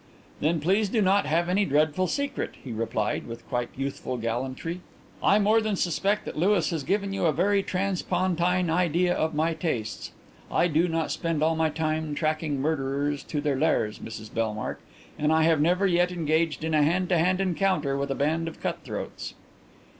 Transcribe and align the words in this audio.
"Then 0.39 0.59
please 0.59 0.89
do 0.89 0.99
not 0.99 1.27
have 1.27 1.47
any 1.47 1.63
dreadful 1.63 2.07
secret," 2.07 2.55
he 2.63 2.71
replied, 2.71 3.27
with 3.27 3.47
quite 3.47 3.69
youthful 3.77 4.17
gallantry. 4.17 4.81
"I 5.21 5.37
more 5.37 5.61
than 5.61 5.75
suspect 5.75 6.25
that 6.25 6.35
Louis 6.35 6.67
has 6.71 6.81
given 6.81 7.13
you 7.13 7.27
a 7.27 7.31
very 7.31 7.61
transpontine 7.61 8.71
idea 8.71 9.13
of 9.15 9.35
my 9.35 9.53
tastes. 9.53 10.11
I 10.49 10.69
do 10.69 10.87
not 10.87 11.11
spend 11.11 11.43
all 11.43 11.55
my 11.55 11.69
time 11.69 12.15
tracking 12.15 12.59
murderers 12.59 13.21
to 13.25 13.41
their 13.41 13.59
lairs, 13.59 13.99
Mrs 13.99 14.33
Bellmark, 14.33 14.79
and 15.19 15.31
I 15.31 15.43
have 15.43 15.61
never 15.61 15.85
yet 15.85 16.11
engaged 16.11 16.63
in 16.63 16.73
a 16.73 16.81
hand 16.81 17.09
to 17.09 17.19
hand 17.19 17.39
encounter 17.39 17.95
with 17.95 18.09
a 18.09 18.15
band 18.15 18.47
of 18.47 18.59
cut 18.59 18.79
throats." 18.83 19.35